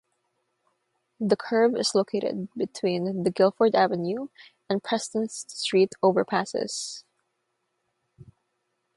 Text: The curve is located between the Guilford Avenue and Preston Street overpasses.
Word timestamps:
The 1.19 1.35
curve 1.35 1.75
is 1.75 1.93
located 1.93 2.49
between 2.57 3.21
the 3.21 3.29
Guilford 3.29 3.75
Avenue 3.75 4.29
and 4.67 4.83
Preston 4.83 5.29
Street 5.29 5.93
overpasses. 6.03 7.03